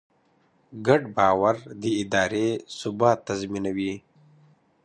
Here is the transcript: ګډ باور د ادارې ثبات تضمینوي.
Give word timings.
ګډ 0.87 1.01
باور 1.15 1.55
د 1.81 1.83
ادارې 2.01 2.47
ثبات 2.77 3.17
تضمینوي. 3.27 3.93